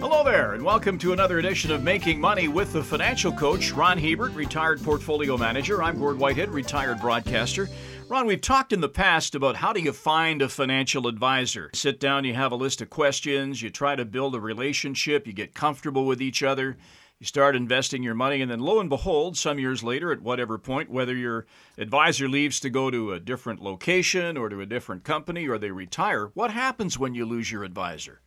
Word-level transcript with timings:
Hello 0.00 0.22
there, 0.22 0.54
and 0.54 0.64
welcome 0.64 0.96
to 0.98 1.12
another 1.12 1.40
edition 1.40 1.72
of 1.72 1.82
Making 1.82 2.20
Money 2.20 2.46
with 2.46 2.72
the 2.72 2.84
Financial 2.84 3.32
Coach, 3.32 3.72
Ron 3.72 3.98
Hiebert, 3.98 4.32
retired 4.32 4.80
portfolio 4.80 5.36
manager. 5.36 5.82
I'm 5.82 5.98
Gord 5.98 6.20
Whitehead, 6.20 6.50
retired 6.50 7.00
broadcaster. 7.00 7.68
Ron, 8.08 8.24
we've 8.24 8.40
talked 8.40 8.72
in 8.72 8.80
the 8.80 8.88
past 8.88 9.34
about 9.34 9.56
how 9.56 9.72
do 9.72 9.80
you 9.80 9.92
find 9.92 10.40
a 10.40 10.48
financial 10.48 11.08
advisor. 11.08 11.68
Sit 11.74 11.98
down, 11.98 12.24
you 12.24 12.34
have 12.34 12.52
a 12.52 12.56
list 12.56 12.80
of 12.80 12.90
questions, 12.90 13.60
you 13.60 13.70
try 13.70 13.96
to 13.96 14.04
build 14.04 14.36
a 14.36 14.40
relationship, 14.40 15.26
you 15.26 15.32
get 15.32 15.52
comfortable 15.52 16.06
with 16.06 16.22
each 16.22 16.44
other, 16.44 16.76
you 17.18 17.26
start 17.26 17.56
investing 17.56 18.04
your 18.04 18.14
money, 18.14 18.40
and 18.40 18.48
then 18.48 18.60
lo 18.60 18.78
and 18.78 18.88
behold, 18.88 19.36
some 19.36 19.58
years 19.58 19.82
later, 19.82 20.12
at 20.12 20.22
whatever 20.22 20.58
point, 20.58 20.90
whether 20.90 21.16
your 21.16 21.44
advisor 21.76 22.28
leaves 22.28 22.60
to 22.60 22.70
go 22.70 22.88
to 22.88 23.14
a 23.14 23.20
different 23.20 23.60
location 23.60 24.36
or 24.36 24.48
to 24.48 24.60
a 24.60 24.66
different 24.66 25.02
company 25.02 25.48
or 25.48 25.58
they 25.58 25.72
retire, 25.72 26.30
what 26.34 26.52
happens 26.52 27.00
when 27.00 27.16
you 27.16 27.26
lose 27.26 27.50
your 27.50 27.64
advisor? 27.64 28.20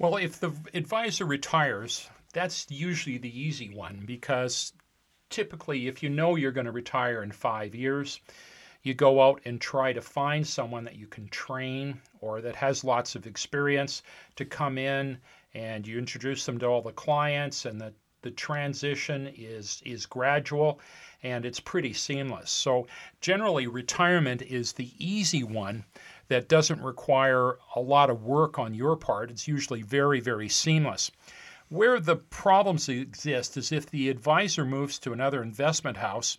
Well, 0.00 0.16
if 0.16 0.40
the 0.40 0.52
advisor 0.72 1.26
retires, 1.26 2.08
that's 2.32 2.70
usually 2.70 3.18
the 3.18 3.38
easy 3.38 3.68
one 3.68 4.04
because 4.06 4.72
typically, 5.28 5.88
if 5.88 6.02
you 6.02 6.08
know 6.08 6.36
you're 6.36 6.52
going 6.52 6.64
to 6.64 6.72
retire 6.72 7.22
in 7.22 7.32
five 7.32 7.74
years, 7.74 8.18
you 8.82 8.94
go 8.94 9.20
out 9.20 9.42
and 9.44 9.60
try 9.60 9.92
to 9.92 10.00
find 10.00 10.46
someone 10.46 10.84
that 10.84 10.96
you 10.96 11.06
can 11.06 11.28
train 11.28 12.00
or 12.22 12.40
that 12.40 12.56
has 12.56 12.82
lots 12.82 13.14
of 13.14 13.26
experience 13.26 14.02
to 14.36 14.46
come 14.46 14.78
in 14.78 15.18
and 15.52 15.86
you 15.86 15.98
introduce 15.98 16.46
them 16.46 16.56
to 16.60 16.66
all 16.66 16.80
the 16.80 16.92
clients 16.92 17.66
and 17.66 17.78
the, 17.78 17.92
the 18.22 18.30
transition 18.30 19.30
is 19.36 19.82
is 19.84 20.06
gradual 20.06 20.80
and 21.22 21.44
it's 21.44 21.60
pretty 21.60 21.92
seamless. 21.92 22.50
So 22.50 22.86
generally 23.20 23.66
retirement 23.66 24.40
is 24.40 24.72
the 24.72 24.92
easy 24.98 25.42
one 25.42 25.84
that 26.30 26.48
doesn't 26.48 26.80
require 26.80 27.58
a 27.74 27.80
lot 27.80 28.08
of 28.08 28.22
work 28.22 28.56
on 28.56 28.72
your 28.72 28.96
part. 28.96 29.32
It's 29.32 29.48
usually 29.48 29.82
very, 29.82 30.20
very 30.20 30.48
seamless. 30.48 31.10
Where 31.68 31.98
the 31.98 32.16
problems 32.16 32.88
exist 32.88 33.56
is 33.56 33.72
if 33.72 33.90
the 33.90 34.08
advisor 34.08 34.64
moves 34.64 35.00
to 35.00 35.12
another 35.12 35.42
investment 35.42 35.96
house, 35.96 36.38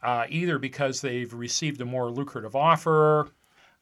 uh, 0.00 0.26
either 0.28 0.60
because 0.60 1.00
they've 1.00 1.34
received 1.34 1.80
a 1.80 1.84
more 1.84 2.08
lucrative 2.08 2.54
offer 2.54 3.32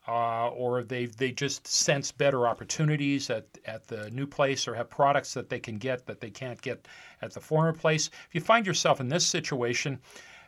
uh, 0.08 0.48
or 0.48 0.82
they 0.82 1.06
they 1.06 1.30
just 1.30 1.66
sense 1.66 2.10
better 2.10 2.46
opportunities 2.46 3.28
at, 3.28 3.46
at 3.66 3.86
the 3.86 4.10
new 4.10 4.26
place 4.26 4.66
or 4.66 4.74
have 4.74 4.88
products 4.88 5.34
that 5.34 5.50
they 5.50 5.60
can 5.60 5.76
get 5.76 6.06
that 6.06 6.20
they 6.20 6.30
can't 6.30 6.60
get 6.62 6.88
at 7.20 7.32
the 7.32 7.40
former 7.40 7.72
place. 7.72 8.08
If 8.28 8.34
you 8.34 8.40
find 8.40 8.66
yourself 8.66 8.98
in 8.98 9.08
this 9.08 9.26
situation, 9.26 10.00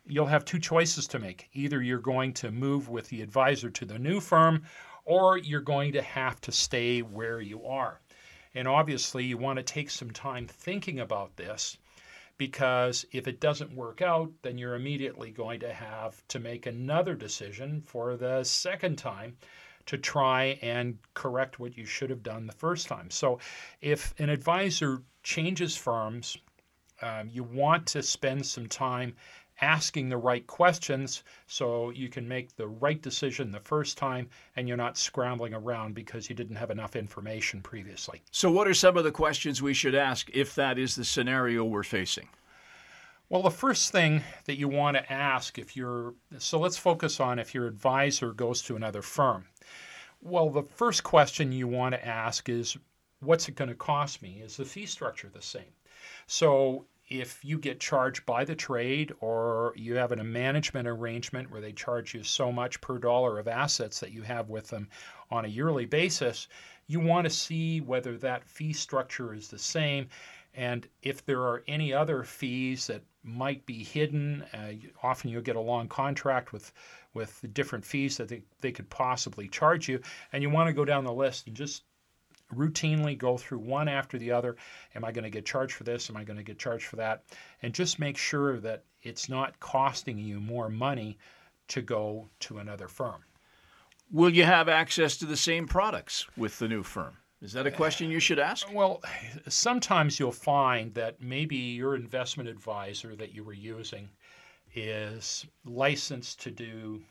you'll 0.07 0.27
have 0.27 0.45
two 0.45 0.59
choices 0.59 1.07
to 1.09 1.19
make. 1.19 1.49
Either 1.53 1.83
you're 1.83 1.99
going 1.99 2.33
to 2.35 2.51
move 2.51 2.89
with 2.89 3.09
the 3.09 3.23
advisor 3.23 3.71
to 3.71 3.85
the 3.85 3.99
new 3.99 4.21
firm, 4.21 4.63
or 5.07 5.39
you're 5.39 5.61
going 5.61 5.93
to 5.93 6.03
have 6.03 6.41
to 6.43 6.53
stay 6.53 7.01
where 7.01 7.41
you 7.41 7.65
are. 7.65 8.01
And 8.55 8.69
obviously, 8.69 9.25
you 9.25 9.39
want 9.39 9.59
to 9.59 9.63
take 9.63 9.91
some 9.91 10.11
time 10.11 10.47
thinking 10.47 11.01
about 11.01 11.37
this 11.37 11.79
because 12.39 13.07
if 13.13 13.27
it 13.27 13.41
doesn't 13.41 13.75
work 13.75 14.03
out, 14.03 14.31
then 14.43 14.59
you're 14.59 14.75
immediately 14.75 15.31
going 15.31 15.61
to 15.61 15.73
have 15.73 16.27
to 16.29 16.39
make 16.39 16.67
another 16.67 17.15
decision 17.15 17.81
for 17.81 18.17
the 18.17 18.45
second 18.45 18.97
time 18.97 19.37
to 19.87 19.97
try 19.97 20.59
and 20.63 20.99
correct 21.15 21.59
what 21.59 21.77
you 21.77 21.87
should 21.87 22.11
have 22.11 22.23
done 22.23 22.47
the 22.47 22.53
first 22.53 22.89
time. 22.89 23.11
So, 23.11 23.39
if 23.81 24.15
an 24.19 24.29
advisor 24.29 25.03
changes 25.23 25.77
firms, 25.77 26.37
um, 27.03 27.29
you 27.31 27.45
want 27.45 27.87
to 27.89 28.03
spend 28.03 28.45
some 28.45 28.67
time 28.67 29.15
asking 29.61 30.09
the 30.09 30.17
right 30.17 30.47
questions 30.47 31.23
so 31.47 31.91
you 31.91 32.09
can 32.09 32.27
make 32.29 32.55
the 32.57 32.69
right 32.69 33.01
decision 33.01 33.51
the 33.51 33.61
first 33.61 33.97
time 33.97 34.29
and 34.57 34.69
you're 34.69 34.77
not 34.77 34.99
scrambling 34.99 35.55
around 35.55 35.95
because 35.95 36.29
you 36.29 36.37
didn't 36.37 36.57
have 36.57 36.71
enough 36.71 36.97
information 36.97 37.63
previously. 37.63 38.23
So, 38.31 38.51
what 38.51 38.69
are 38.69 38.75
some 38.75 38.97
of 38.97 39.05
the 39.05 39.13
questions 39.13 39.63
we 39.63 39.75
should 39.75 39.95
ask 39.95 40.29
if 40.33 40.55
that 40.55 40.79
is 40.79 40.95
the 40.95 41.05
scenario 41.05 41.65
we're 41.65 41.83
facing? 41.83 42.29
Well, 43.29 43.43
the 43.43 43.51
first 43.51 43.91
thing 43.91 44.23
that 44.45 44.57
you 44.57 44.69
want 44.69 44.97
to 44.97 45.13
ask 45.13 45.59
if 45.59 45.77
you're 45.77 46.15
so 46.39 46.61
let's 46.61 46.79
focus 46.79 47.19
on 47.19 47.39
if 47.39 47.55
your 47.55 47.67
advisor 47.67 48.33
goes 48.33 48.63
to 48.63 48.77
another 48.77 49.03
firm. 49.03 49.47
Well, 50.21 50.51
the 50.51 50.63
first 50.63 51.03
question 51.03 51.51
you 51.53 51.67
want 51.67 51.95
to 51.95 52.07
ask 52.07 52.49
is 52.49 52.77
what's 53.21 53.49
it 53.49 53.57
going 53.57 53.69
to 53.69 53.75
cost 53.75 54.23
me? 54.23 54.41
Is 54.45 54.57
the 54.57 54.65
fee 54.65 54.87
structure 54.87 55.29
the 55.29 55.43
same? 55.43 55.73
So, 56.27 56.87
if 57.09 57.45
you 57.45 57.59
get 57.59 57.79
charged 57.79 58.27
by 58.27 58.45
the 58.45 58.55
trade 58.55 59.13
or 59.21 59.73
you 59.77 59.95
have 59.95 60.13
a 60.13 60.25
management 60.25 60.89
arrangement 60.89 61.51
where 61.51 61.61
they 61.61 61.73
charge 61.73 62.15
you 62.15 62.23
so 62.23 62.51
much 62.51 62.81
per 62.81 62.99
dollar 62.99 63.39
of 63.39 63.47
assets 63.47 64.01
that 64.01 64.13
you 64.13 64.23
have 64.23 64.49
with 64.49 64.69
them 64.69 64.89
on 65.31 65.45
a 65.45 65.49
yearly 65.49 65.87
basis, 65.87 66.49
you 66.89 66.99
want 67.01 67.25
to 67.25 67.31
see 67.31 67.81
whether 67.81 68.17
that 68.19 68.45
fee 68.45 68.73
structure 68.73 69.35
is 69.35 69.49
the 69.49 69.59
same. 69.59 70.09
And 70.55 70.89
if 71.03 71.25
there 71.25 71.43
are 71.43 71.63
any 71.69 71.93
other 71.93 72.25
fees 72.25 72.87
that 72.87 73.03
might 73.23 73.65
be 73.67 73.85
hidden, 73.85 74.43
uh, 74.55 74.73
often 75.03 75.31
you'll 75.31 75.43
get 75.43 75.57
a 75.57 75.61
long 75.61 75.89
contract 75.89 76.53
with, 76.53 76.73
with 77.15 77.41
the 77.41 77.49
different 77.49 77.85
fees 77.85 78.17
that 78.17 78.29
they, 78.29 78.43
they 78.61 78.73
could 78.73 78.89
possibly 78.89 79.49
charge 79.49 79.89
you. 79.89 80.01
And 80.33 80.43
you 80.43 80.51
want 80.51 80.69
to 80.69 80.73
go 80.73 80.85
down 80.85 81.05
the 81.05 81.13
list 81.13 81.47
and 81.47 81.57
just 81.57 81.83
routinely 82.55 83.17
go 83.17 83.37
through 83.37 83.59
one 83.59 83.89
after 83.89 84.19
the 84.19 84.31
other. 84.31 84.57
Am 84.95 85.05
I 85.05 85.13
going 85.13 85.25
to 85.25 85.31
get 85.31 85.45
charged 85.45 85.75
for 85.75 85.85
this? 85.85 86.09
Am 86.11 86.17
I 86.17 86.25
going 86.25 86.37
to 86.37 86.43
get 86.43 86.59
charged 86.59 86.87
for 86.87 86.97
that? 86.97 87.25
And 87.63 87.75
just 87.75 87.99
make 87.99 88.17
sure 88.17 88.59
that 88.61 88.85
it's 89.03 89.29
not 89.29 89.59
costing 89.61 90.19
you 90.19 90.41
more 90.41 90.69
money 90.69 91.19
to 91.69 91.83
go 91.83 92.29
to 92.41 92.59
another 92.59 92.89
firm. 92.89 93.25
Will 94.13 94.31
you 94.31 94.45
have 94.45 94.69
access 94.69 95.17
to 95.19 95.27
the 95.27 95.37
same 95.37 95.67
products 95.67 96.27
with 96.37 96.59
the 96.59 96.69
new 96.69 96.83
firm? 96.83 97.17
Is 97.43 97.53
that 97.53 97.67
a 97.67 97.71
question 97.71 98.11
you 98.11 98.21
should 98.21 98.39
ask? 98.39 98.73
Well, 98.73 99.03
sometimes 99.49 100.19
you'll 100.19 100.33
find 100.33 100.95
that 100.95 101.21
maybe 101.21 101.57
your 101.57 101.95
investment 101.95 102.49
advisor 102.49 103.15
that 103.17 103.35
you 103.35 103.45
were 103.45 103.53
using 103.53 104.09
is 104.75 105.45
licensed 105.65 106.41
to 106.43 106.51
do 106.51 107.03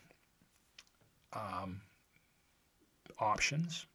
um, 1.34 1.82
options 3.20 3.86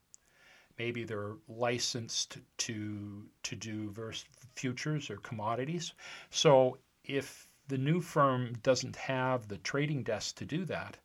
maybe 0.81 1.05
they're 1.05 1.37
licensed 1.47 2.39
to 2.57 3.23
to 3.43 3.55
do 3.55 3.91
verse 3.91 4.25
futures 4.57 5.11
or 5.11 5.19
commodities. 5.19 5.93
So 6.31 6.79
if 7.05 7.47
the 7.69 7.77
new 7.77 8.01
firm 8.01 8.55
doesn't 8.63 8.97
have 8.97 9.47
the 9.47 9.59
trading 9.59 10.03
desk 10.05 10.37
to 10.37 10.47
do 10.47 10.65
that, 10.65 10.97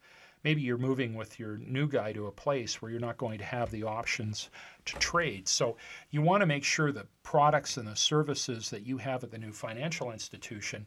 maybe 0.46 0.62
you're 0.62 0.88
moving 0.90 1.14
with 1.14 1.40
your 1.42 1.58
new 1.58 1.88
guy 1.90 2.14
to 2.14 2.28
a 2.28 2.32
place 2.46 2.82
where 2.82 2.90
you're 2.90 3.10
not 3.10 3.18
going 3.18 3.38
to 3.40 3.54
have 3.58 3.70
the 3.70 3.84
options 3.84 4.50
to 4.86 4.94
trade. 5.00 5.46
So 5.50 5.76
you 6.10 6.22
want 6.22 6.40
to 6.42 6.54
make 6.54 6.64
sure 6.64 6.94
the 6.94 7.08
products 7.24 7.76
and 7.76 7.86
the 7.86 7.98
services 7.98 8.70
that 8.70 8.88
you 8.88 8.98
have 9.00 9.26
at 9.26 9.32
the 9.32 9.38
new 9.46 9.52
financial 9.52 10.14
institution 10.14 10.86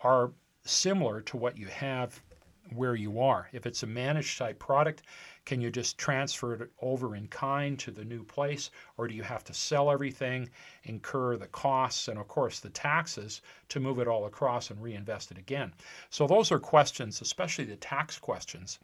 are 0.00 0.32
similar 0.64 1.20
to 1.20 1.36
what 1.36 1.56
you 1.56 1.68
have 1.68 2.20
where 2.72 2.94
you 2.94 3.20
are. 3.20 3.48
If 3.52 3.66
it's 3.66 3.82
a 3.82 3.86
managed 3.86 4.38
type 4.38 4.58
product, 4.58 5.02
can 5.44 5.60
you 5.60 5.70
just 5.70 5.98
transfer 5.98 6.54
it 6.54 6.70
over 6.80 7.14
in 7.14 7.28
kind 7.28 7.78
to 7.80 7.90
the 7.90 8.04
new 8.04 8.24
place, 8.24 8.70
or 8.96 9.06
do 9.06 9.14
you 9.14 9.22
have 9.22 9.44
to 9.44 9.54
sell 9.54 9.90
everything, 9.90 10.48
incur 10.84 11.36
the 11.36 11.46
costs, 11.48 12.08
and 12.08 12.18
of 12.18 12.28
course 12.28 12.60
the 12.60 12.70
taxes 12.70 13.42
to 13.68 13.80
move 13.80 13.98
it 13.98 14.08
all 14.08 14.24
across 14.24 14.70
and 14.70 14.82
reinvest 14.82 15.30
it 15.30 15.38
again? 15.38 15.74
So, 16.08 16.26
those 16.26 16.50
are 16.50 16.58
questions, 16.58 17.20
especially 17.20 17.64
the 17.66 17.76
tax 17.76 18.18
questions. 18.18 18.78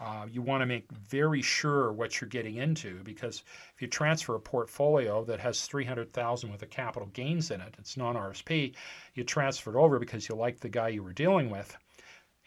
Uh, 0.00 0.26
you 0.28 0.42
want 0.42 0.60
to 0.60 0.66
make 0.66 0.90
very 0.90 1.40
sure 1.40 1.92
what 1.92 2.20
you're 2.20 2.28
getting 2.28 2.56
into 2.56 3.00
because 3.04 3.44
if 3.76 3.80
you 3.80 3.86
transfer 3.86 4.34
a 4.34 4.40
portfolio 4.40 5.22
that 5.24 5.38
has 5.38 5.66
300,000 5.66 6.50
with 6.50 6.62
a 6.62 6.66
capital 6.66 7.08
gains 7.12 7.52
in 7.52 7.60
it, 7.60 7.76
it's 7.78 7.96
non-RSP, 7.96 8.74
you 9.14 9.22
transfer 9.22 9.70
it 9.70 9.80
over 9.80 10.00
because 10.00 10.28
you 10.28 10.34
like 10.34 10.58
the 10.58 10.68
guy 10.68 10.88
you 10.88 11.04
were 11.04 11.12
dealing 11.12 11.48
with 11.48 11.76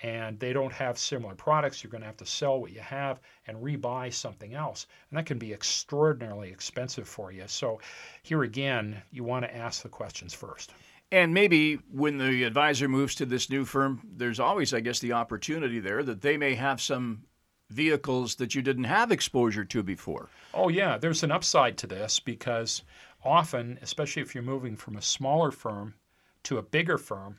and 0.03 0.39
they 0.39 0.53
don't 0.53 0.73
have 0.73 0.97
similar 0.97 1.35
products, 1.35 1.83
you're 1.83 1.91
going 1.91 2.01
to 2.01 2.07
have 2.07 2.17
to 2.17 2.25
sell 2.25 2.59
what 2.59 2.71
you 2.71 2.81
have 2.81 3.19
and 3.47 3.57
rebuy 3.57 4.13
something 4.13 4.53
else. 4.53 4.85
And 5.09 5.17
that 5.17 5.25
can 5.25 5.39
be 5.39 5.53
extraordinarily 5.53 6.49
expensive 6.49 7.07
for 7.07 7.31
you. 7.31 7.43
So, 7.47 7.79
here 8.23 8.43
again, 8.43 9.01
you 9.11 9.23
want 9.23 9.45
to 9.45 9.55
ask 9.55 9.81
the 9.81 9.89
questions 9.89 10.33
first. 10.33 10.73
And 11.11 11.33
maybe 11.33 11.75
when 11.91 12.17
the 12.17 12.43
advisor 12.43 12.87
moves 12.89 13.15
to 13.15 13.25
this 13.25 13.49
new 13.49 13.63
firm, 13.63 14.01
there's 14.03 14.39
always, 14.39 14.73
I 14.73 14.81
guess, 14.81 14.99
the 14.99 15.13
opportunity 15.13 15.79
there 15.79 16.03
that 16.03 16.21
they 16.21 16.37
may 16.37 16.55
have 16.55 16.81
some 16.81 17.23
vehicles 17.69 18.35
that 18.35 18.55
you 18.55 18.61
didn't 18.61 18.85
have 18.85 19.11
exposure 19.11 19.65
to 19.65 19.83
before. 19.83 20.29
Oh, 20.53 20.69
yeah, 20.69 20.97
there's 20.97 21.23
an 21.23 21.31
upside 21.31 21.77
to 21.79 21.87
this 21.87 22.19
because 22.19 22.83
often, 23.23 23.79
especially 23.81 24.21
if 24.21 24.35
you're 24.35 24.43
moving 24.43 24.75
from 24.75 24.95
a 24.95 25.01
smaller 25.01 25.51
firm 25.51 25.95
to 26.43 26.57
a 26.57 26.63
bigger 26.63 26.97
firm, 26.97 27.37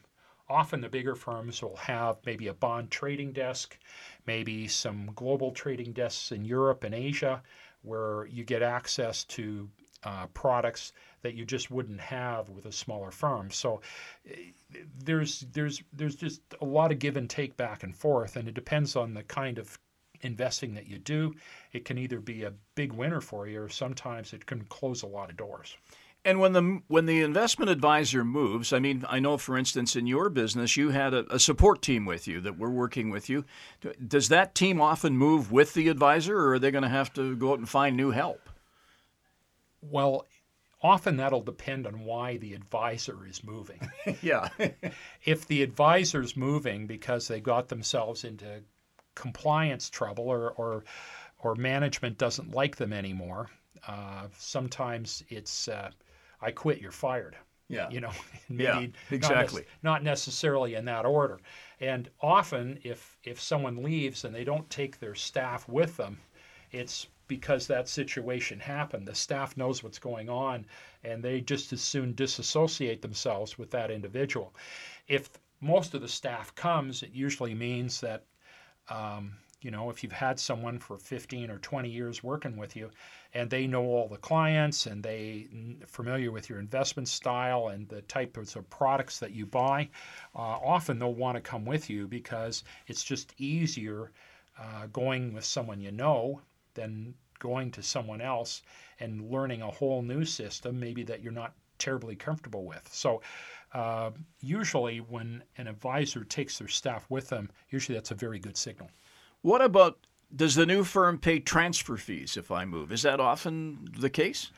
often 0.50 0.80
the 0.80 0.88
bigger 0.88 1.14
firms 1.14 1.62
will 1.62 1.76
have 1.76 2.16
maybe 2.24 2.46
a 2.48 2.54
bond 2.54 2.90
trading 2.90 3.32
desk, 3.32 3.78
maybe 4.26 4.66
some 4.68 5.10
global 5.14 5.50
trading 5.52 5.92
desks 5.92 6.32
in 6.32 6.44
Europe 6.44 6.84
and 6.84 6.94
Asia, 6.94 7.42
where 7.82 8.26
you 8.26 8.44
get 8.44 8.62
access 8.62 9.24
to 9.24 9.68
uh, 10.04 10.26
products 10.28 10.92
that 11.22 11.34
you 11.34 11.44
just 11.44 11.70
wouldn't 11.70 12.00
have 12.00 12.48
with 12.50 12.66
a 12.66 12.72
smaller 12.72 13.10
firm. 13.10 13.50
So 13.50 13.80
eh, 14.28 14.52
there's 15.04 15.40
there's 15.52 15.82
there's 15.92 16.16
just 16.16 16.40
a 16.60 16.64
lot 16.64 16.92
of 16.92 16.98
give 16.98 17.16
and 17.16 17.28
take 17.28 17.56
back 17.56 17.82
and 17.82 17.94
forth, 17.94 18.36
and 18.36 18.48
it 18.48 18.54
depends 18.54 18.96
on 18.96 19.14
the 19.14 19.24
kind 19.24 19.58
of 19.58 19.78
investing 20.22 20.74
that 20.74 20.86
you 20.86 20.98
do. 20.98 21.34
It 21.72 21.84
can 21.84 21.98
either 21.98 22.20
be 22.20 22.44
a 22.44 22.52
big 22.74 22.92
winner 22.92 23.20
for 23.20 23.46
you, 23.46 23.62
or 23.62 23.68
sometimes 23.68 24.32
it 24.32 24.46
can 24.46 24.64
close 24.64 25.02
a 25.02 25.06
lot 25.06 25.30
of 25.30 25.36
doors. 25.36 25.76
And 26.24 26.40
when 26.40 26.52
the 26.52 26.82
when 26.88 27.06
the 27.06 27.22
investment 27.22 27.70
advisor 27.70 28.24
moves, 28.24 28.72
I 28.72 28.80
mean, 28.80 29.04
I 29.08 29.18
know, 29.18 29.38
for 29.38 29.56
instance, 29.56 29.96
in 29.96 30.06
your 30.06 30.28
business, 30.28 30.76
you 30.76 30.90
had 30.90 31.14
a, 31.14 31.24
a, 31.34 31.38
support 31.38 31.80
team 31.80 32.04
with 32.04 32.26
you 32.26 32.40
that 32.40 32.58
were 32.58 32.70
working 32.70 33.10
with 33.10 33.28
you. 33.28 33.44
Does 34.06 34.28
that 34.28 34.54
team 34.54 34.80
often 34.80 35.16
move 35.16 35.52
with 35.52 35.74
the 35.74 35.88
advisor, 35.88 36.36
or 36.36 36.54
are 36.54 36.58
they 36.58 36.70
going 36.70 36.82
to 36.82 36.88
have 36.88 37.12
to 37.14 37.36
go 37.36 37.52
out 37.52 37.60
and 37.60 37.68
find 37.68 37.96
new 37.96 38.10
help? 38.10 38.50
Well, 39.80 40.26
often 40.82 41.16
that'll 41.16 41.42
depend 41.42 41.86
on 41.86 42.04
why 42.04 42.36
the 42.36 42.54
advisor 42.54 43.26
is 43.26 43.44
moving. 43.44 43.80
yeah. 44.20 44.48
if 45.24 45.46
the 45.46 45.62
advisor's 45.62 46.36
moving 46.36 46.86
because 46.86 47.28
they 47.28 47.40
got 47.40 47.68
themselves 47.68 48.24
into 48.24 48.62
compliance 49.14 49.88
trouble 49.88 50.28
or 50.28 50.50
or, 50.52 50.84
or 51.38 51.54
management 51.54 52.18
doesn't 52.18 52.50
like 52.50 52.76
them 52.76 52.92
anymore, 52.92 53.48
uh, 53.86 54.26
sometimes 54.36 55.22
it's 55.28 55.68
uh, 55.68 55.90
I 56.40 56.50
quit, 56.50 56.80
you're 56.80 56.90
fired. 56.90 57.36
Yeah. 57.68 57.90
You 57.90 58.00
know, 58.00 58.12
maybe 58.48 58.62
yeah, 58.64 58.86
exactly. 59.10 59.64
Not, 59.82 60.02
not, 60.02 60.02
necessarily 60.02 60.74
in 60.74 60.84
that 60.86 61.04
order. 61.04 61.38
And 61.80 62.08
often, 62.20 62.78
if 62.82 63.16
if 63.24 63.40
someone 63.40 63.82
leaves 63.82 64.24
and 64.24 64.34
they 64.34 64.44
don't 64.44 64.68
take 64.70 64.98
their 64.98 65.14
staff 65.14 65.68
with 65.68 65.96
them, 65.96 66.18
it's 66.72 67.06
because 67.28 67.66
that 67.66 67.88
situation 67.88 68.58
happened. 68.58 69.06
The 69.06 69.14
staff 69.14 69.56
knows 69.56 69.82
what's 69.82 69.98
going 69.98 70.30
on, 70.30 70.64
and 71.04 71.22
they 71.22 71.42
just 71.42 71.72
as 71.72 71.82
soon 71.82 72.14
disassociate 72.14 73.02
themselves 73.02 73.58
with 73.58 73.70
that 73.70 73.90
individual. 73.90 74.54
If 75.06 75.28
most 75.60 75.94
of 75.94 76.00
the 76.00 76.08
staff 76.08 76.54
comes, 76.54 77.02
it 77.02 77.10
usually 77.12 77.54
means 77.54 78.00
that 78.00 78.24
um, 78.88 79.36
you 79.60 79.70
know, 79.72 79.90
if 79.90 80.02
you've 80.02 80.12
had 80.12 80.38
someone 80.38 80.78
for 80.78 80.96
15 80.98 81.50
or 81.50 81.58
20 81.58 81.88
years 81.88 82.22
working 82.22 82.56
with 82.56 82.76
you 82.76 82.90
and 83.34 83.50
they 83.50 83.66
know 83.66 83.84
all 83.84 84.08
the 84.08 84.16
clients 84.16 84.86
and 84.86 85.02
they 85.02 85.48
familiar 85.86 86.30
with 86.30 86.48
your 86.48 86.60
investment 86.60 87.08
style 87.08 87.68
and 87.68 87.88
the 87.88 88.02
types 88.02 88.54
of 88.54 88.70
products 88.70 89.18
that 89.18 89.32
you 89.32 89.46
buy, 89.46 89.88
uh, 90.34 90.38
often 90.38 90.98
they'll 90.98 91.12
want 91.12 91.36
to 91.36 91.40
come 91.40 91.64
with 91.64 91.90
you 91.90 92.06
because 92.06 92.62
it's 92.86 93.02
just 93.02 93.34
easier 93.38 94.12
uh, 94.58 94.86
going 94.92 95.32
with 95.34 95.44
someone 95.44 95.80
you 95.80 95.90
know 95.90 96.40
than 96.74 97.14
going 97.38 97.70
to 97.72 97.82
someone 97.82 98.20
else 98.20 98.62
and 99.00 99.30
learning 99.30 99.62
a 99.62 99.70
whole 99.70 100.02
new 100.02 100.24
system, 100.24 100.78
maybe 100.78 101.02
that 101.04 101.22
you're 101.22 101.32
not 101.32 101.54
terribly 101.78 102.16
comfortable 102.16 102.64
with. 102.64 102.88
So, 102.92 103.22
uh, 103.72 104.10
usually, 104.40 104.98
when 104.98 105.42
an 105.56 105.68
advisor 105.68 106.24
takes 106.24 106.58
their 106.58 106.68
staff 106.68 107.04
with 107.08 107.28
them, 107.28 107.50
usually 107.70 107.96
that's 107.96 108.10
a 108.10 108.14
very 108.14 108.38
good 108.38 108.56
signal. 108.56 108.90
What 109.42 109.62
about 109.62 110.06
does 110.34 110.56
the 110.56 110.66
new 110.66 110.82
firm 110.82 111.18
pay 111.18 111.38
transfer 111.38 111.96
fees 111.96 112.36
if 112.36 112.50
I 112.50 112.64
move? 112.64 112.90
Is 112.90 113.02
that 113.02 113.20
often 113.20 113.88
the 113.96 114.10
case? 114.10 114.50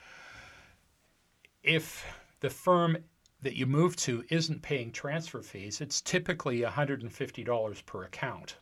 If 1.62 2.04
the 2.40 2.48
firm 2.48 2.96
that 3.42 3.56
you 3.56 3.66
move 3.66 3.94
to 3.96 4.24
isn't 4.30 4.62
paying 4.62 4.90
transfer 4.90 5.42
fees, 5.42 5.80
it's 5.80 6.00
typically 6.00 6.60
$150 6.60 7.86
per 7.86 8.04
account. 8.04 8.56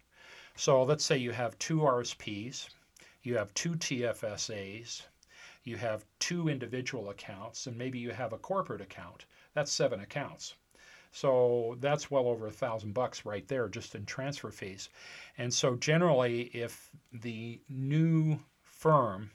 So 0.57 0.83
let's 0.83 1.05
say 1.05 1.17
you 1.17 1.31
have 1.31 1.59
two 1.59 1.79
RSPs, 1.79 2.69
you 3.23 3.37
have 3.37 3.55
two 3.55 3.73
TFSAs, 3.75 5.03
you 5.63 5.77
have 5.77 6.05
two 6.19 6.49
individual 6.49 7.11
accounts, 7.11 7.69
and 7.69 7.79
maybe 7.79 7.99
you 8.01 8.11
have 8.11 8.33
a 8.33 8.39
corporate 8.39 8.81
account. 8.81 9.27
That's 9.55 9.71
seven 9.71 10.01
accounts. 10.01 10.55
So 11.11 11.77
that's 11.81 12.11
well 12.11 12.29
over 12.29 12.47
a 12.47 12.53
thousand 12.53 12.95
bucks 12.95 13.25
right 13.25 13.47
there 13.49 13.69
just 13.69 13.95
in 13.95 14.05
transfer 14.05 14.51
fees. 14.51 14.89
And 15.37 15.53
so 15.53 15.77
generally, 15.77 16.43
if 16.55 16.91
the 17.13 17.61
new 17.69 18.39
firm 18.63 19.31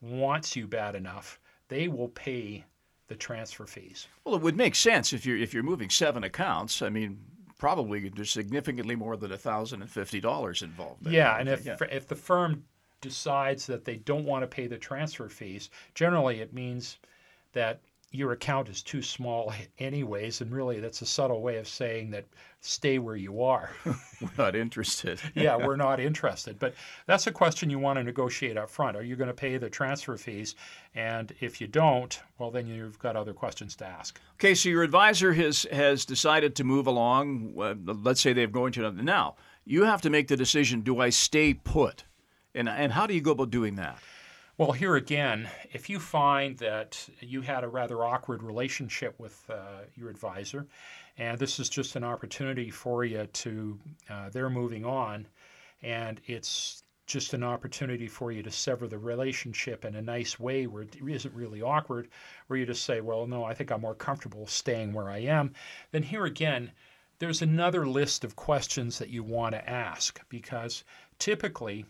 wants 0.00 0.54
you 0.54 0.66
bad 0.66 0.94
enough, 0.94 1.40
they 1.68 1.88
will 1.88 2.08
pay 2.08 2.64
the 3.08 3.16
transfer 3.16 3.66
fees. 3.66 4.06
Well, 4.24 4.34
it 4.34 4.42
would 4.42 4.56
make 4.56 4.74
sense 4.74 5.12
if 5.12 5.24
you're 5.24 5.38
if 5.38 5.54
you're 5.54 5.62
moving 5.62 5.90
seven 5.90 6.24
accounts. 6.24 6.82
I 6.82 6.90
mean, 6.90 7.18
probably 7.58 8.08
there's 8.08 8.30
significantly 8.30 8.94
more 8.94 9.16
than 9.16 9.36
thousand 9.36 9.82
and 9.82 9.90
fifty 9.90 10.20
dollars 10.20 10.62
involved. 10.62 11.04
There. 11.04 11.12
Yeah, 11.12 11.38
and 11.38 11.48
if 11.48 11.66
yeah. 11.66 11.76
if 11.90 12.06
the 12.06 12.14
firm 12.14 12.64
decides 13.00 13.66
that 13.66 13.84
they 13.84 13.96
don't 13.96 14.24
want 14.24 14.42
to 14.42 14.46
pay 14.46 14.66
the 14.66 14.78
transfer 14.78 15.28
fees, 15.28 15.70
generally 15.94 16.40
it 16.40 16.52
means 16.52 16.98
that 17.52 17.80
your 18.10 18.32
account 18.32 18.68
is 18.70 18.82
too 18.82 19.02
small 19.02 19.52
anyways 19.78 20.40
and 20.40 20.50
really 20.50 20.80
that's 20.80 21.02
a 21.02 21.06
subtle 21.06 21.42
way 21.42 21.58
of 21.58 21.68
saying 21.68 22.10
that 22.10 22.24
stay 22.60 22.98
where 22.98 23.16
you 23.16 23.42
are. 23.42 23.70
We're 23.84 24.30
not 24.38 24.56
interested. 24.56 25.20
Yeah 25.34 25.56
we're 25.56 25.76
not 25.88 26.00
interested 26.00 26.58
but 26.58 26.74
that's 27.06 27.26
a 27.26 27.32
question 27.32 27.68
you 27.68 27.78
want 27.78 27.98
to 27.98 28.02
negotiate 28.02 28.56
up 28.56 28.70
front. 28.70 28.96
Are 28.96 29.02
you 29.02 29.14
going 29.14 29.28
to 29.28 29.34
pay 29.34 29.58
the 29.58 29.68
transfer 29.68 30.16
fees? 30.16 30.54
And 30.94 31.34
if 31.40 31.60
you 31.60 31.66
don't 31.66 32.18
well 32.38 32.50
then 32.50 32.66
you've 32.66 32.98
got 32.98 33.14
other 33.14 33.34
questions 33.34 33.76
to 33.76 33.86
ask. 33.86 34.18
Okay 34.36 34.54
so 34.54 34.70
your 34.70 34.82
advisor 34.82 35.34
has 35.34 35.66
has 35.70 36.06
decided 36.06 36.56
to 36.56 36.64
move 36.64 36.86
along 36.86 37.54
uh, 37.58 37.74
let's 37.84 38.22
say 38.22 38.32
they're 38.32 38.46
going 38.46 38.72
to 38.72 38.90
now 38.90 39.36
you 39.66 39.84
have 39.84 40.00
to 40.00 40.08
make 40.08 40.28
the 40.28 40.36
decision 40.36 40.80
do 40.80 41.00
i 41.00 41.10
stay 41.10 41.52
put? 41.52 42.04
And 42.54 42.70
and 42.70 42.92
how 42.92 43.06
do 43.06 43.12
you 43.12 43.20
go 43.20 43.32
about 43.32 43.50
doing 43.50 43.74
that 43.76 43.98
well, 44.58 44.72
here 44.72 44.96
again, 44.96 45.48
if 45.72 45.88
you 45.88 46.00
find 46.00 46.58
that 46.58 47.08
you 47.20 47.42
had 47.42 47.62
a 47.62 47.68
rather 47.68 48.04
awkward 48.04 48.42
relationship 48.42 49.14
with 49.16 49.40
uh, 49.48 49.82
your 49.94 50.10
advisor, 50.10 50.66
and 51.16 51.38
this 51.38 51.60
is 51.60 51.68
just 51.68 51.94
an 51.94 52.02
opportunity 52.02 52.68
for 52.68 53.04
you 53.04 53.24
to, 53.26 53.78
uh, 54.10 54.30
they're 54.30 54.50
moving 54.50 54.84
on, 54.84 55.28
and 55.80 56.20
it's 56.26 56.82
just 57.06 57.34
an 57.34 57.44
opportunity 57.44 58.08
for 58.08 58.32
you 58.32 58.42
to 58.42 58.50
sever 58.50 58.88
the 58.88 58.98
relationship 58.98 59.84
in 59.84 59.94
a 59.94 60.02
nice 60.02 60.40
way 60.40 60.66
where 60.66 60.82
it 60.82 60.96
isn't 61.06 61.34
really 61.34 61.62
awkward, 61.62 62.08
where 62.48 62.58
you 62.58 62.66
just 62.66 62.82
say, 62.82 63.00
well, 63.00 63.28
no, 63.28 63.44
I 63.44 63.54
think 63.54 63.70
I'm 63.70 63.80
more 63.80 63.94
comfortable 63.94 64.48
staying 64.48 64.92
where 64.92 65.08
I 65.08 65.18
am, 65.18 65.52
then 65.92 66.02
here 66.02 66.24
again, 66.24 66.72
there's 67.20 67.42
another 67.42 67.86
list 67.86 68.24
of 68.24 68.34
questions 68.34 68.98
that 68.98 69.08
you 69.08 69.22
want 69.22 69.54
to 69.54 69.70
ask 69.70 70.20
because 70.28 70.82
typically, 71.20 71.86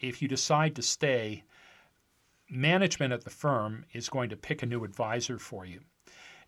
if 0.00 0.22
you 0.22 0.28
decide 0.28 0.74
to 0.76 0.82
stay, 0.82 1.44
management 2.50 3.12
at 3.12 3.24
the 3.24 3.30
firm 3.30 3.84
is 3.92 4.08
going 4.08 4.30
to 4.30 4.36
pick 4.36 4.62
a 4.62 4.66
new 4.66 4.84
advisor 4.84 5.38
for 5.38 5.64
you. 5.64 5.80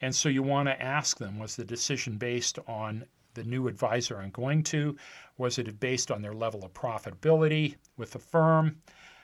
And 0.01 0.15
so 0.15 0.29
you 0.29 0.43
want 0.43 0.69
to 0.69 0.83
ask 0.83 1.19
them 1.19 1.39
was 1.39 1.57
the 1.57 1.65
decision 1.65 2.19
based 2.19 2.59
on 2.67 3.05
the 3.35 3.45
new 3.45 3.69
advisor 3.69 4.19
I'm 4.19 4.31
going 4.31 4.63
to? 4.65 4.97
Was 5.39 5.59
it 5.59 5.81
based 5.81 6.11
on 6.11 6.23
their 6.23 6.35
level 6.35 6.65
of 6.65 6.75
profitability 6.75 7.77
with 7.97 8.11
the 8.11 8.19
firm? 8.19 8.83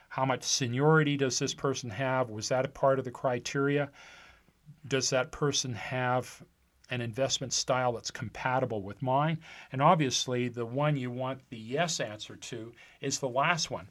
How 0.08 0.24
much 0.24 0.44
seniority 0.44 1.16
does 1.16 1.38
this 1.38 1.52
person 1.52 1.90
have? 1.90 2.30
Was 2.30 2.48
that 2.48 2.64
a 2.64 2.68
part 2.68 2.98
of 2.98 3.04
the 3.04 3.10
criteria? 3.10 3.90
Does 4.86 5.10
that 5.10 5.32
person 5.32 5.74
have 5.74 6.42
an 6.90 7.02
investment 7.02 7.52
style 7.52 7.92
that's 7.92 8.10
compatible 8.10 8.82
with 8.82 9.02
mine? 9.02 9.38
And 9.72 9.82
obviously, 9.82 10.48
the 10.48 10.64
one 10.64 10.96
you 10.96 11.10
want 11.10 11.40
the 11.50 11.58
yes 11.58 12.00
answer 12.00 12.36
to 12.36 12.72
is 13.00 13.18
the 13.18 13.28
last 13.28 13.70
one. 13.70 13.88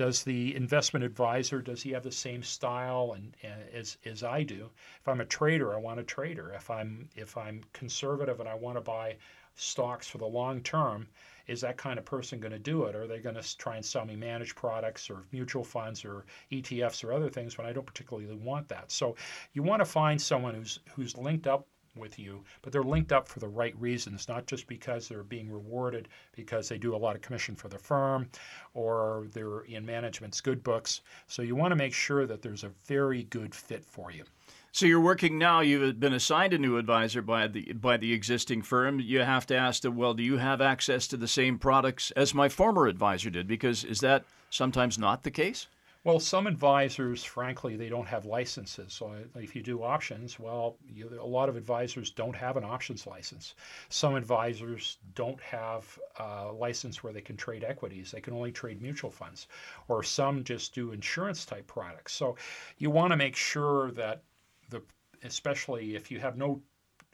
Does 0.00 0.24
the 0.24 0.56
investment 0.56 1.04
advisor 1.04 1.60
does 1.60 1.82
he 1.82 1.90
have 1.90 2.04
the 2.04 2.10
same 2.10 2.42
style 2.42 3.12
and, 3.12 3.36
uh, 3.44 3.76
as 3.76 3.98
as 4.06 4.22
I 4.22 4.42
do? 4.44 4.70
If 4.98 5.06
I'm 5.06 5.20
a 5.20 5.26
trader, 5.26 5.74
I 5.74 5.76
want 5.76 6.00
a 6.00 6.02
trader. 6.02 6.54
If 6.54 6.70
I'm 6.70 7.10
if 7.16 7.36
I'm 7.36 7.62
conservative 7.74 8.40
and 8.40 8.48
I 8.48 8.54
want 8.54 8.78
to 8.78 8.80
buy 8.80 9.18
stocks 9.56 10.08
for 10.08 10.16
the 10.16 10.24
long 10.26 10.62
term, 10.62 11.06
is 11.48 11.60
that 11.60 11.76
kind 11.76 11.98
of 11.98 12.06
person 12.06 12.40
going 12.40 12.52
to 12.52 12.58
do 12.58 12.84
it? 12.84 12.96
Or 12.96 13.02
are 13.02 13.06
they 13.06 13.18
going 13.18 13.34
to 13.34 13.58
try 13.58 13.76
and 13.76 13.84
sell 13.84 14.06
me 14.06 14.16
managed 14.16 14.56
products 14.56 15.10
or 15.10 15.24
mutual 15.32 15.64
funds 15.64 16.02
or 16.02 16.24
ETFs 16.50 17.04
or 17.04 17.12
other 17.12 17.28
things 17.28 17.58
when 17.58 17.66
I 17.66 17.74
don't 17.74 17.84
particularly 17.84 18.32
want 18.34 18.68
that? 18.68 18.90
So 18.90 19.16
you 19.52 19.62
want 19.62 19.80
to 19.80 19.84
find 19.84 20.18
someone 20.18 20.54
who's 20.54 20.80
who's 20.94 21.18
linked 21.18 21.46
up 21.46 21.66
with 21.96 22.18
you, 22.18 22.42
but 22.62 22.72
they're 22.72 22.82
linked 22.82 23.12
up 23.12 23.28
for 23.28 23.40
the 23.40 23.48
right 23.48 23.74
reasons, 23.80 24.28
not 24.28 24.46
just 24.46 24.66
because 24.66 25.08
they're 25.08 25.22
being 25.22 25.50
rewarded 25.50 26.08
because 26.34 26.68
they 26.68 26.78
do 26.78 26.94
a 26.94 26.98
lot 26.98 27.16
of 27.16 27.22
commission 27.22 27.54
for 27.54 27.68
the 27.68 27.78
firm 27.78 28.28
or 28.74 29.26
they're 29.32 29.60
in 29.60 29.84
management's 29.84 30.40
good 30.40 30.62
books. 30.62 31.00
So 31.26 31.42
you 31.42 31.56
want 31.56 31.72
to 31.72 31.76
make 31.76 31.94
sure 31.94 32.26
that 32.26 32.42
there's 32.42 32.64
a 32.64 32.70
very 32.86 33.24
good 33.24 33.54
fit 33.54 33.84
for 33.84 34.10
you. 34.10 34.24
So 34.72 34.86
you're 34.86 35.00
working 35.00 35.36
now. 35.36 35.60
You've 35.60 35.98
been 35.98 36.12
assigned 36.12 36.52
a 36.52 36.58
new 36.58 36.76
advisor 36.76 37.22
by 37.22 37.48
the 37.48 37.72
by 37.72 37.96
the 37.96 38.12
existing 38.12 38.62
firm. 38.62 39.00
You 39.00 39.20
have 39.20 39.44
to 39.46 39.56
ask 39.56 39.82
them, 39.82 39.96
well, 39.96 40.14
do 40.14 40.22
you 40.22 40.36
have 40.36 40.60
access 40.60 41.08
to 41.08 41.16
the 41.16 41.26
same 41.26 41.58
products 41.58 42.12
as 42.12 42.34
my 42.34 42.48
former 42.48 42.86
advisor 42.86 43.30
did? 43.30 43.48
Because 43.48 43.82
is 43.82 43.98
that 44.00 44.24
sometimes 44.48 44.96
not 44.96 45.24
the 45.24 45.30
case? 45.32 45.66
Well, 46.02 46.18
some 46.18 46.46
advisors, 46.46 47.22
frankly, 47.24 47.76
they 47.76 47.90
don't 47.90 48.08
have 48.08 48.24
licenses. 48.24 48.94
So 48.94 49.14
if 49.34 49.54
you 49.54 49.62
do 49.62 49.82
options, 49.82 50.40
well, 50.40 50.78
you, 50.88 51.10
a 51.20 51.26
lot 51.26 51.50
of 51.50 51.56
advisors 51.56 52.10
don't 52.10 52.34
have 52.36 52.56
an 52.56 52.64
options 52.64 53.06
license. 53.06 53.54
Some 53.90 54.14
advisors 54.14 54.96
don't 55.14 55.40
have 55.42 55.98
a 56.18 56.52
license 56.52 57.04
where 57.04 57.12
they 57.12 57.20
can 57.20 57.36
trade 57.36 57.64
equities. 57.64 58.12
They 58.12 58.22
can 58.22 58.32
only 58.32 58.50
trade 58.50 58.80
mutual 58.80 59.10
funds. 59.10 59.46
Or 59.88 60.02
some 60.02 60.42
just 60.42 60.74
do 60.74 60.92
insurance 60.92 61.44
type 61.44 61.66
products. 61.66 62.14
So 62.14 62.36
you 62.78 62.90
want 62.90 63.10
to 63.10 63.18
make 63.18 63.36
sure 63.36 63.90
that 63.90 64.22
the, 64.70 64.80
especially 65.22 65.96
if 65.96 66.10
you 66.10 66.18
have 66.18 66.38
no 66.38 66.62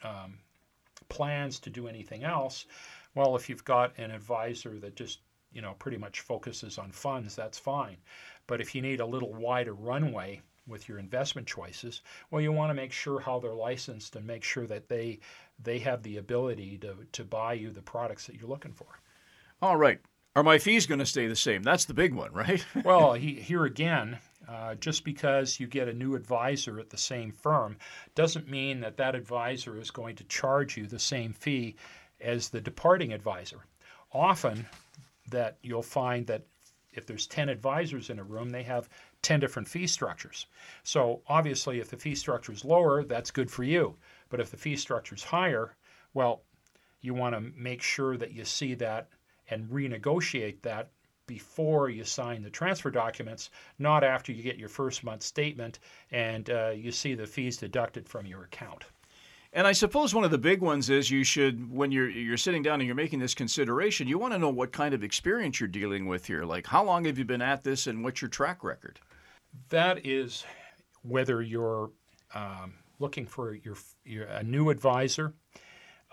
um, 0.05 0.39
plans 1.09 1.59
to 1.61 1.71
do 1.71 1.89
anything 1.89 2.23
else, 2.23 2.67
well, 3.17 3.35
if 3.35 3.49
you've 3.49 3.65
got 3.65 3.99
an 3.99 4.13
advisor 4.13 4.79
that 4.79 4.95
just 4.95 5.19
you 5.57 5.63
know 5.63 5.75
pretty 5.79 5.97
much 5.97 6.21
focuses 6.21 6.79
on 6.79 6.93
funds, 6.93 7.35
that's 7.35 7.59
fine. 7.59 7.97
But 8.47 8.61
if 8.61 8.75
you 8.75 8.83
need 8.83 9.01
a 9.01 9.07
little 9.07 9.33
wider 9.33 9.75
runway, 9.75 10.43
with 10.67 10.89
your 10.89 10.99
investment 10.99 11.47
choices, 11.47 12.03
well, 12.31 12.43
you 12.43 12.53
want 12.53 12.71
to 12.71 12.75
make 12.75 12.93
sure 12.93 13.21
how 13.21 13.39
they're 13.39 13.55
licensed 13.55 14.17
and 14.17 14.27
make 14.27 14.43
sure 14.43 14.67
that 14.67 14.89
they 14.89 15.21
they 15.63 15.79
have 15.79 16.03
the 16.03 16.17
ability 16.17 16.79
to, 16.79 16.97
to 17.13 17.25
buy 17.25 17.55
you 17.55 17.71
the 17.71 17.83
products 17.83 18.27
that 18.27 18.37
you're 18.37 18.49
looking 18.49 18.73
for. 18.73 19.01
All 19.63 19.77
right. 19.77 20.01
Are 20.35 20.43
my 20.43 20.59
fees 20.59 20.87
going 20.87 20.99
to 20.99 21.07
stay 21.07 21.29
the 21.29 21.37
same? 21.37 21.63
That's 21.63 21.87
the 21.87 21.95
big 21.95 22.13
one, 22.13 22.33
right? 22.33 22.63
well, 22.85 23.15
he, 23.15 23.35
here 23.35 23.65
again, 23.65 24.19
uh, 24.47 24.75
just 24.75 25.03
because 25.03 25.59
you 25.59 25.67
get 25.67 25.89
a 25.89 25.95
new 25.95 26.15
advisor 26.15 26.79
at 26.79 26.91
the 26.91 26.99
same 26.99 27.33
firm 27.33 27.79
doesn't 28.15 28.51
mean 28.51 28.81
that 28.81 28.99
that 28.99 29.15
advisor 29.15 29.79
is 29.79 29.91
going 29.91 30.17
to 30.17 30.25
charge 30.25 30.77
you 30.77 30.87
the 30.87 30.99
same 30.99 31.33
fee 31.33 31.77
as 32.21 32.51
the 32.51 32.61
departing 32.61 33.15
advisor. 33.15 33.61
Often, 34.13 34.67
that 35.31 35.59
you'll 35.63 35.83
find 35.83 36.27
that 36.27 36.47
if 36.93 37.07
there's 37.07 37.27
10 37.27 37.49
advisors 37.49 38.11
in 38.11 38.19
a 38.19 38.25
room, 38.25 38.51
they 38.51 38.63
have 38.63 38.89
10 39.23 39.41
different 39.41 39.69
fee 39.69 39.87
structures. 39.87 40.47
So 40.83 41.23
obviously, 41.27 41.79
if 41.79 41.91
the 41.91 41.97
fee 41.97 42.15
structure 42.15 42.53
is 42.53 42.65
lower, 42.65 43.05
that's 43.05 43.31
good 43.31 43.51
for 43.51 43.65
you. 43.65 43.97
But 44.31 44.41
if 44.41 44.51
the 44.51 44.57
fee 44.57 44.77
structure 44.77 45.15
is 45.15 45.25
higher, 45.25 45.77
well, 46.15 46.43
you 47.01 47.13
want 47.13 47.35
to 47.35 47.41
make 47.41 47.83
sure 47.83 48.17
that 48.17 48.33
you 48.33 48.45
see 48.45 48.75
that 48.75 49.09
and 49.51 49.69
renegotiate 49.69 50.63
that 50.63 50.91
before 51.27 51.91
you 51.91 52.05
sign 52.05 52.43
the 52.43 52.51
transfer 52.51 52.91
documents, 52.91 53.51
not 53.79 54.05
after 54.05 54.33
you 54.33 54.43
get 54.43 54.59
your 54.59 54.69
first 54.69 55.05
month 55.05 55.23
statement 55.23 55.81
and 56.11 56.51
uh, 56.51 56.71
you 56.71 56.91
see 56.93 57.15
the 57.15 57.27
fees 57.27 57.57
deducted 57.57 58.09
from 58.09 58.27
your 58.27 58.45
account. 58.45 58.85
And 59.57 59.67
I 59.67 59.73
suppose 59.73 60.15
one 60.15 60.23
of 60.23 60.31
the 60.31 60.37
big 60.37 60.61
ones 60.61 60.91
is 60.91 61.11
you 61.11 61.25
should, 61.25 61.73
when 61.73 61.91
you're 61.91 62.11
you're 62.11 62.37
sitting 62.37 62.63
down 62.63 62.79
and 62.81 62.87
you're 62.87 62.95
making 62.95 63.21
this 63.21 63.35
consideration, 63.35 64.07
you 64.07 64.19
want 64.19 64.35
to 64.35 64.39
know 64.39 64.51
what 64.51 64.71
kind 64.71 64.93
of 64.93 65.03
experience 65.03 65.59
you're 65.59 65.67
dealing 65.67 66.05
with 66.05 66.27
here. 66.27 66.45
Like, 66.45 66.67
how 66.67 66.85
long 66.85 67.07
have 67.07 67.17
you 67.17 67.25
been 67.25 67.41
at 67.41 67.65
this, 67.65 67.87
and 67.87 68.05
what's 68.05 68.21
your 68.21 68.29
track 68.29 68.63
record? 68.63 69.01
That 69.71 70.05
is 70.05 70.45
whether 71.01 71.41
you're 71.41 71.91
um, 72.35 72.75
looking 72.99 73.25
for 73.25 73.55
your, 73.55 73.77
your, 74.05 74.27
a 74.27 74.43
new 74.43 74.69
advisor, 74.69 75.33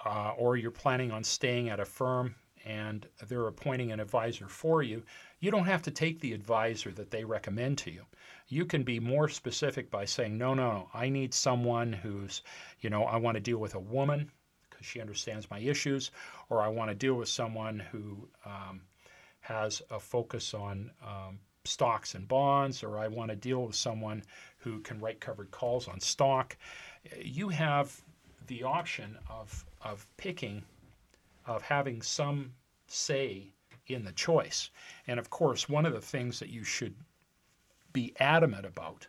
uh, 0.05 0.31
or 0.37 0.55
you're 0.55 0.71
planning 0.71 1.11
on 1.11 1.21
staying 1.21 1.67
at 1.67 1.81
a 1.81 1.85
firm 1.85 2.35
and 2.65 3.07
they're 3.27 3.47
appointing 3.47 3.91
an 3.91 3.99
advisor 3.99 4.47
for 4.47 4.83
you, 4.83 5.03
you 5.43 5.51
don't 5.51 5.65
have 5.65 5.81
to 5.81 5.91
take 5.91 6.21
the 6.21 6.31
advisor 6.31 6.89
that 6.91 7.11
they 7.11 7.25
recommend 7.25 7.77
to 7.77 7.91
you. 7.91 8.05
You 8.47 8.65
can 8.65 8.83
be 8.83 8.97
more 9.01 9.27
specific 9.27 9.91
by 9.91 10.05
saying, 10.05 10.37
no, 10.37 10.53
no, 10.53 10.71
no, 10.71 10.89
I 10.93 11.09
need 11.09 11.33
someone 11.33 11.91
who's, 11.91 12.43
you 12.79 12.89
know, 12.89 13.03
I 13.03 13.17
want 13.17 13.35
to 13.35 13.41
deal 13.41 13.57
with 13.57 13.75
a 13.75 13.79
woman 13.79 14.31
because 14.69 14.85
she 14.85 15.01
understands 15.01 15.51
my 15.51 15.59
issues, 15.59 16.11
or 16.49 16.61
I 16.61 16.69
want 16.69 16.91
to 16.91 16.95
deal 16.95 17.15
with 17.15 17.27
someone 17.27 17.79
who 17.91 18.29
um, 18.45 18.83
has 19.41 19.81
a 19.91 19.99
focus 19.99 20.53
on 20.53 20.91
um, 21.05 21.39
stocks 21.65 22.15
and 22.15 22.25
bonds, 22.25 22.81
or 22.81 22.97
I 22.97 23.09
want 23.09 23.29
to 23.29 23.35
deal 23.35 23.65
with 23.65 23.75
someone 23.75 24.23
who 24.59 24.79
can 24.79 25.01
write 25.01 25.19
covered 25.19 25.51
calls 25.51 25.89
on 25.89 25.99
stock. 25.99 26.55
You 27.21 27.49
have 27.49 27.99
the 28.47 28.63
option 28.63 29.17
of, 29.29 29.65
of 29.81 30.07
picking 30.15 30.63
of 31.45 31.61
having 31.63 32.01
some 32.01 32.53
say 32.87 33.51
in 33.87 34.03
the 34.03 34.11
choice. 34.11 34.69
And 35.07 35.19
of 35.19 35.29
course, 35.29 35.67
one 35.67 35.85
of 35.85 35.93
the 35.93 36.01
things 36.01 36.39
that 36.39 36.49
you 36.49 36.63
should 36.63 36.95
be 37.91 38.13
adamant 38.19 38.65
about 38.65 39.07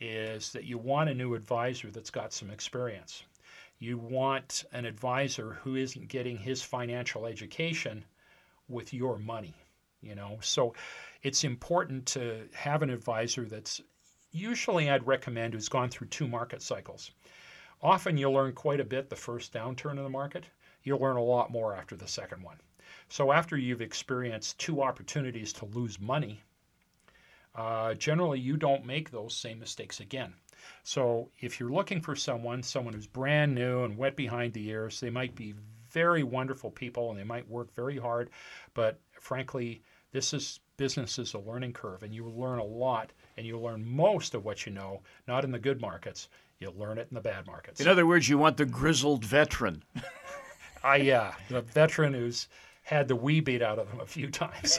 is 0.00 0.52
that 0.52 0.64
you 0.64 0.78
want 0.78 1.10
a 1.10 1.14
new 1.14 1.34
advisor 1.34 1.90
that's 1.90 2.10
got 2.10 2.32
some 2.32 2.50
experience. 2.50 3.22
You 3.78 3.98
want 3.98 4.64
an 4.72 4.84
advisor 4.84 5.58
who 5.62 5.76
isn't 5.76 6.08
getting 6.08 6.36
his 6.36 6.62
financial 6.62 7.26
education 7.26 8.04
with 8.68 8.92
your 8.92 9.18
money, 9.18 9.54
you 10.00 10.14
know. 10.14 10.38
So 10.40 10.74
it's 11.22 11.44
important 11.44 12.06
to 12.06 12.48
have 12.52 12.82
an 12.82 12.90
advisor 12.90 13.44
that's 13.44 13.80
usually 14.32 14.90
I'd 14.90 15.06
recommend 15.06 15.54
who's 15.54 15.68
gone 15.68 15.88
through 15.88 16.08
two 16.08 16.26
market 16.26 16.62
cycles. 16.62 17.10
Often 17.82 18.16
you'll 18.16 18.32
learn 18.32 18.52
quite 18.52 18.80
a 18.80 18.84
bit 18.84 19.10
the 19.10 19.16
first 19.16 19.52
downturn 19.52 19.98
of 19.98 20.04
the 20.04 20.08
market, 20.08 20.46
you'll 20.84 21.00
learn 21.00 21.16
a 21.16 21.22
lot 21.22 21.50
more 21.50 21.74
after 21.74 21.96
the 21.96 22.08
second 22.08 22.42
one. 22.42 22.56
So 23.08 23.32
after 23.32 23.56
you've 23.56 23.82
experienced 23.82 24.58
two 24.58 24.82
opportunities 24.82 25.52
to 25.54 25.66
lose 25.66 26.00
money, 26.00 26.42
uh, 27.54 27.94
generally 27.94 28.40
you 28.40 28.56
don't 28.56 28.86
make 28.86 29.10
those 29.10 29.36
same 29.36 29.58
mistakes 29.58 30.00
again. 30.00 30.34
So 30.84 31.30
if 31.40 31.58
you're 31.58 31.72
looking 31.72 32.00
for 32.00 32.16
someone, 32.16 32.62
someone 32.62 32.94
who's 32.94 33.06
brand 33.06 33.54
new 33.54 33.84
and 33.84 33.96
wet 33.96 34.16
behind 34.16 34.52
the 34.52 34.68
ears, 34.68 35.00
they 35.00 35.10
might 35.10 35.34
be 35.34 35.54
very 35.90 36.22
wonderful 36.22 36.70
people 36.70 37.10
and 37.10 37.18
they 37.18 37.24
might 37.24 37.48
work 37.48 37.74
very 37.74 37.98
hard, 37.98 38.30
but 38.74 38.98
frankly, 39.12 39.82
this 40.12 40.32
is 40.32 40.60
business 40.76 41.18
is 41.18 41.34
a 41.34 41.38
learning 41.38 41.72
curve 41.72 42.02
and 42.02 42.14
you 42.14 42.26
learn 42.28 42.58
a 42.58 42.64
lot 42.64 43.12
and 43.36 43.46
you'll 43.46 43.62
learn 43.62 43.84
most 43.84 44.34
of 44.34 44.44
what 44.44 44.66
you 44.66 44.72
know, 44.72 45.00
not 45.28 45.44
in 45.44 45.50
the 45.50 45.58
good 45.58 45.80
markets. 45.80 46.28
You'll 46.58 46.76
learn 46.76 46.98
it 46.98 47.08
in 47.10 47.14
the 47.14 47.20
bad 47.20 47.46
markets. 47.46 47.80
In 47.80 47.88
other 47.88 48.06
words, 48.06 48.28
you 48.28 48.38
want 48.38 48.56
the 48.56 48.66
grizzled 48.66 49.24
veteran. 49.24 49.82
I 50.84 50.96
yeah, 50.96 51.34
the 51.48 51.60
veteran 51.60 52.14
who's 52.14 52.48
had 52.82 53.08
the 53.08 53.16
wee 53.16 53.40
beat 53.40 53.62
out 53.62 53.78
of 53.78 53.88
them 53.88 54.00
a 54.00 54.06
few 54.06 54.30
times. 54.30 54.78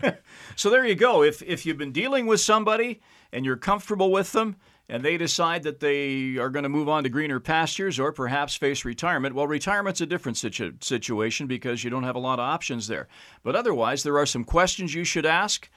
so 0.56 0.70
there 0.70 0.86
you 0.86 0.94
go. 0.94 1.22
If 1.22 1.42
if 1.42 1.64
you've 1.64 1.78
been 1.78 1.92
dealing 1.92 2.26
with 2.26 2.40
somebody 2.40 3.00
and 3.32 3.44
you're 3.44 3.56
comfortable 3.56 4.10
with 4.10 4.32
them 4.32 4.56
and 4.88 5.04
they 5.04 5.16
decide 5.16 5.62
that 5.62 5.80
they 5.80 6.36
are 6.36 6.50
going 6.50 6.64
to 6.64 6.68
move 6.68 6.88
on 6.88 7.04
to 7.04 7.08
greener 7.08 7.40
pastures 7.40 7.98
or 7.98 8.12
perhaps 8.12 8.54
face 8.54 8.84
retirement, 8.84 9.34
well, 9.34 9.46
retirement's 9.46 10.00
a 10.00 10.06
different 10.06 10.36
situ- 10.38 10.74
situation 10.80 11.46
because 11.46 11.84
you 11.84 11.90
don't 11.90 12.02
have 12.02 12.16
a 12.16 12.20
lot 12.20 12.38
of 12.38 12.44
options 12.44 12.88
there. 12.88 13.06
But 13.42 13.54
otherwise, 13.54 14.02
there 14.02 14.18
are 14.18 14.26
some 14.26 14.44
questions 14.44 14.94
you 14.94 15.04
should 15.04 15.26
ask, 15.26 15.68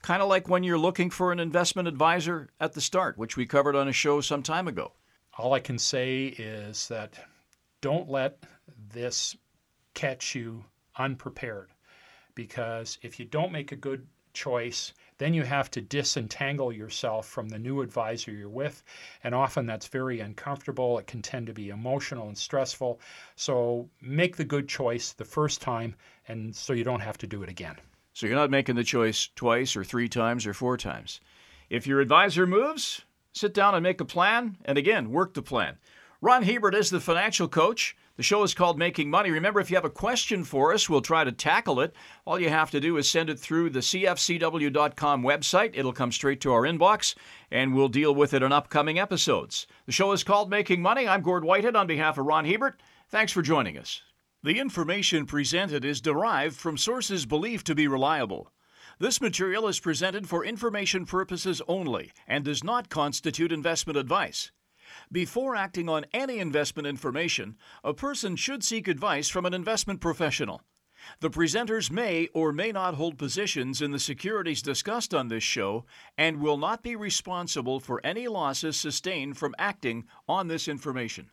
kind 0.00 0.22
of 0.22 0.28
like 0.28 0.48
when 0.48 0.62
you're 0.62 0.78
looking 0.78 1.10
for 1.10 1.32
an 1.32 1.40
investment 1.40 1.88
advisor 1.88 2.50
at 2.60 2.72
the 2.74 2.80
start, 2.80 3.18
which 3.18 3.36
we 3.36 3.46
covered 3.46 3.76
on 3.76 3.88
a 3.88 3.92
show 3.92 4.20
some 4.20 4.42
time 4.42 4.68
ago. 4.68 4.92
All 5.38 5.54
I 5.54 5.60
can 5.60 5.78
say 5.78 6.26
is 6.26 6.88
that 6.88 7.14
don't 7.80 8.08
let 8.08 8.38
this 8.92 9.36
catch 9.94 10.34
you 10.34 10.64
unprepared 10.96 11.70
because 12.34 12.98
if 13.02 13.18
you 13.18 13.26
don't 13.26 13.52
make 13.52 13.72
a 13.72 13.76
good 13.76 14.06
choice, 14.32 14.92
then 15.18 15.34
you 15.34 15.42
have 15.42 15.70
to 15.70 15.80
disentangle 15.80 16.72
yourself 16.72 17.28
from 17.28 17.48
the 17.48 17.58
new 17.58 17.82
advisor 17.82 18.32
you're 18.32 18.48
with. 18.48 18.82
And 19.22 19.34
often 19.34 19.66
that's 19.66 19.86
very 19.86 20.20
uncomfortable. 20.20 20.98
It 20.98 21.06
can 21.06 21.22
tend 21.22 21.46
to 21.46 21.52
be 21.52 21.68
emotional 21.68 22.28
and 22.28 22.36
stressful. 22.36 23.00
So 23.36 23.88
make 24.00 24.36
the 24.36 24.44
good 24.44 24.68
choice 24.68 25.12
the 25.12 25.24
first 25.24 25.60
time, 25.60 25.94
and 26.28 26.54
so 26.54 26.72
you 26.72 26.84
don't 26.84 27.00
have 27.00 27.18
to 27.18 27.26
do 27.26 27.42
it 27.42 27.48
again. 27.48 27.76
So 28.14 28.26
you're 28.26 28.36
not 28.36 28.50
making 28.50 28.76
the 28.76 28.84
choice 28.84 29.28
twice 29.34 29.76
or 29.76 29.84
three 29.84 30.08
times 30.08 30.46
or 30.46 30.54
four 30.54 30.76
times. 30.76 31.20
If 31.70 31.86
your 31.86 32.00
advisor 32.00 32.46
moves, 32.46 33.02
sit 33.32 33.54
down 33.54 33.74
and 33.74 33.82
make 33.82 34.00
a 34.00 34.04
plan, 34.04 34.58
and 34.64 34.76
again, 34.76 35.10
work 35.10 35.34
the 35.34 35.42
plan. 35.42 35.78
Ron 36.24 36.44
Hiebert 36.44 36.76
is 36.76 36.88
the 36.88 37.00
financial 37.00 37.48
coach. 37.48 37.96
The 38.14 38.22
show 38.22 38.44
is 38.44 38.54
called 38.54 38.78
Making 38.78 39.10
Money. 39.10 39.32
Remember, 39.32 39.58
if 39.58 39.72
you 39.72 39.76
have 39.76 39.84
a 39.84 39.90
question 39.90 40.44
for 40.44 40.72
us, 40.72 40.88
we'll 40.88 41.00
try 41.00 41.24
to 41.24 41.32
tackle 41.32 41.80
it. 41.80 41.92
All 42.24 42.38
you 42.38 42.48
have 42.48 42.70
to 42.70 42.78
do 42.78 42.96
is 42.96 43.10
send 43.10 43.28
it 43.28 43.40
through 43.40 43.70
the 43.70 43.80
CFCW.com 43.80 45.24
website. 45.24 45.72
It'll 45.74 45.92
come 45.92 46.12
straight 46.12 46.40
to 46.42 46.52
our 46.52 46.62
inbox, 46.62 47.16
and 47.50 47.74
we'll 47.74 47.88
deal 47.88 48.14
with 48.14 48.34
it 48.34 48.42
in 48.44 48.52
upcoming 48.52 49.00
episodes. 49.00 49.66
The 49.86 49.90
show 49.90 50.12
is 50.12 50.22
called 50.22 50.48
Making 50.48 50.80
Money. 50.80 51.08
I'm 51.08 51.22
Gord 51.22 51.42
Whitehead 51.42 51.74
on 51.74 51.88
behalf 51.88 52.16
of 52.18 52.26
Ron 52.26 52.44
Hiebert. 52.44 52.80
Thanks 53.08 53.32
for 53.32 53.42
joining 53.42 53.76
us. 53.76 54.00
The 54.44 54.60
information 54.60 55.26
presented 55.26 55.84
is 55.84 56.00
derived 56.00 56.54
from 56.54 56.78
sources 56.78 57.26
believed 57.26 57.66
to 57.66 57.74
be 57.74 57.88
reliable. 57.88 58.52
This 59.00 59.20
material 59.20 59.66
is 59.66 59.80
presented 59.80 60.28
for 60.28 60.44
information 60.44 61.04
purposes 61.04 61.60
only 61.66 62.12
and 62.28 62.44
does 62.44 62.62
not 62.62 62.90
constitute 62.90 63.50
investment 63.50 63.98
advice. 63.98 64.52
Before 65.10 65.56
acting 65.56 65.88
on 65.88 66.06
any 66.12 66.38
investment 66.38 66.86
information, 66.86 67.56
a 67.82 67.94
person 67.94 68.36
should 68.36 68.62
seek 68.62 68.88
advice 68.88 69.28
from 69.28 69.46
an 69.46 69.54
investment 69.54 70.00
professional. 70.00 70.62
The 71.20 71.30
presenters 71.30 71.90
may 71.90 72.28
or 72.32 72.52
may 72.52 72.70
not 72.70 72.94
hold 72.94 73.18
positions 73.18 73.82
in 73.82 73.90
the 73.90 73.98
securities 73.98 74.62
discussed 74.62 75.12
on 75.12 75.28
this 75.28 75.42
show 75.42 75.84
and 76.16 76.40
will 76.40 76.58
not 76.58 76.82
be 76.82 76.94
responsible 76.94 77.80
for 77.80 78.04
any 78.04 78.28
losses 78.28 78.76
sustained 78.76 79.36
from 79.36 79.54
acting 79.58 80.04
on 80.28 80.48
this 80.48 80.68
information. 80.68 81.30